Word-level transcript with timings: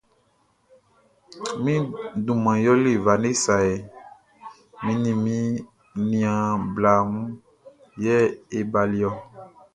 Mi 1.63 1.73
duman 2.25 2.57
yɛlɛ 2.65 2.91
Vanessa 3.05 3.53
hɛ, 3.65 3.73
mi 4.83 4.91
ni 5.03 5.11
mi 5.23 5.35
niaan 6.09 6.55
bla 6.75 6.91
mun 7.11 7.27
yɛ 8.03 8.15
e 8.57 8.59
baliɔ. 8.71 9.09